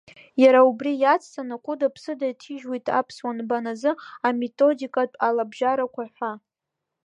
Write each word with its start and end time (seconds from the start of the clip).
Иара 0.43 0.59
убри 0.69 0.91
иацҵаны 0.97 1.55
хәыда-ԥсада 1.63 2.25
иҭижьуеит 2.31 2.85
Аԥсуа 2.99 3.31
нбан 3.37 3.65
азы 3.71 3.91
Аметодикатә 4.27 5.17
алабжьарақәа 5.27 6.03
ҳәа… 6.13 6.31